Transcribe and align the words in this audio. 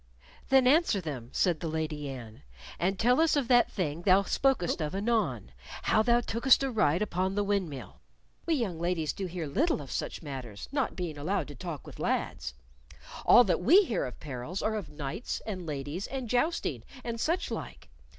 "Then 0.49 0.65
answer 0.65 0.99
them," 0.99 1.29
said 1.31 1.59
the 1.59 1.67
Lady 1.67 2.09
Anne, 2.09 2.41
"and 2.79 2.97
tell 2.97 3.21
us 3.21 3.35
of 3.35 3.47
that 3.49 3.71
thing 3.71 4.01
thou 4.01 4.23
spokest 4.23 4.81
of 4.81 4.95
anon 4.95 5.51
how 5.83 6.01
thou 6.01 6.21
tookest 6.21 6.63
a 6.63 6.71
ride 6.71 7.03
upon 7.03 7.35
the 7.35 7.43
windmill. 7.43 7.99
We 8.47 8.55
young 8.55 8.79
ladies 8.79 9.13
do 9.13 9.27
hear 9.27 9.45
little 9.45 9.79
of 9.79 9.91
such 9.91 10.23
matters, 10.23 10.67
not 10.71 10.95
being 10.95 11.19
allowed 11.19 11.49
to 11.49 11.55
talk 11.55 11.85
with 11.85 11.99
lads. 11.99 12.55
All 13.27 13.43
that 13.43 13.61
we 13.61 13.83
hear 13.83 14.05
of 14.07 14.19
perils 14.19 14.63
are 14.63 14.73
of 14.73 14.89
knights 14.89 15.39
and 15.45 15.67
ladies 15.67 16.07
and 16.07 16.27
jousting, 16.27 16.81
and 17.03 17.19
such 17.19 17.51
like. 17.51 17.87